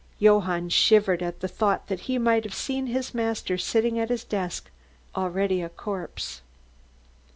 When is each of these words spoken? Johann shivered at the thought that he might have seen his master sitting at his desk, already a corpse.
Johann 0.17 0.69
shivered 0.69 1.21
at 1.21 1.41
the 1.41 1.47
thought 1.47 1.85
that 1.85 1.99
he 2.09 2.17
might 2.17 2.43
have 2.43 2.55
seen 2.55 2.87
his 2.87 3.13
master 3.13 3.55
sitting 3.55 3.99
at 3.99 4.09
his 4.09 4.23
desk, 4.23 4.71
already 5.15 5.61
a 5.61 5.69
corpse. 5.69 6.41